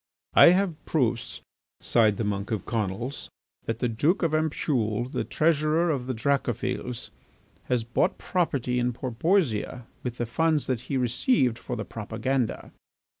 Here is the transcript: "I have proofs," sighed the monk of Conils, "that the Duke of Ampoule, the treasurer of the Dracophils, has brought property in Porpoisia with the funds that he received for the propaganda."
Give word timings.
"I 0.33 0.47
have 0.47 0.83
proofs," 0.87 1.41
sighed 1.79 2.17
the 2.17 2.23
monk 2.23 2.49
of 2.49 2.65
Conils, 2.65 3.29
"that 3.65 3.77
the 3.77 3.87
Duke 3.87 4.23
of 4.23 4.33
Ampoule, 4.33 5.07
the 5.07 5.23
treasurer 5.23 5.91
of 5.91 6.07
the 6.07 6.15
Dracophils, 6.15 7.11
has 7.65 7.83
brought 7.83 8.17
property 8.17 8.79
in 8.79 8.93
Porpoisia 8.93 9.85
with 10.01 10.17
the 10.17 10.25
funds 10.25 10.65
that 10.65 10.81
he 10.89 10.97
received 10.97 11.59
for 11.59 11.75
the 11.75 11.85
propaganda." 11.85 12.71